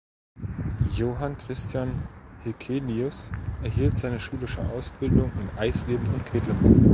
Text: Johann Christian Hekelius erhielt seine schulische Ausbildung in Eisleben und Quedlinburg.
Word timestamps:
Johann 0.95 1.37
Christian 1.37 1.91
Hekelius 2.43 3.29
erhielt 3.61 3.99
seine 3.99 4.19
schulische 4.19 4.67
Ausbildung 4.69 5.31
in 5.39 5.59
Eisleben 5.59 6.11
und 6.11 6.25
Quedlinburg. 6.25 6.87